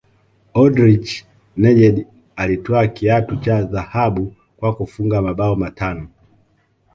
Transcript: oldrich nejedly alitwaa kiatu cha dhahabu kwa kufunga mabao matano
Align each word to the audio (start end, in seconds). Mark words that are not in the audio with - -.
oldrich 0.53 1.25
nejedly 1.57 2.07
alitwaa 2.35 2.87
kiatu 2.87 3.35
cha 3.35 3.63
dhahabu 3.63 4.35
kwa 4.57 4.75
kufunga 4.75 5.21
mabao 5.21 5.55
matano 5.55 6.07